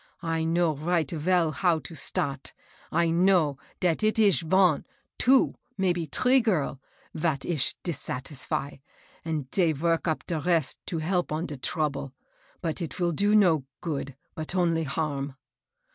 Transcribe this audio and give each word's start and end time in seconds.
I 0.23 0.45
know 0.45 0.75
right 0.75 1.07
veil 1.11 1.51
how 1.51 1.77
it 1.77 1.95
start,— 1.95 2.53
I 3.01 3.11
know 3.11 3.59
dat 3.79 4.01
it 4.01 4.17
ish 4.17 4.41
von— 4.41 4.83
two— 5.19 5.53
maybe 5.77 6.07
tree 6.07 6.41
girl, 6.41 6.81
vat 7.13 7.45
ish 7.45 7.75
dissatisfy, 7.83 8.77
and 9.23 9.51
dey 9.51 9.73
vork 9.73 10.07
up 10.07 10.25
de 10.25 10.39
rest 10.39 10.79
to 10.87 10.97
help 10.97 11.31
on 11.31 11.45
de 11.45 11.57
trouble. 11.57 12.15
But 12.61 12.81
it 12.81 12.95
vill 12.95 13.11
do 13.11 13.35
no 13.35 13.63
good, 13.79 14.15
but 14.33 14.55
only 14.55 14.85
harm. 14.85 15.35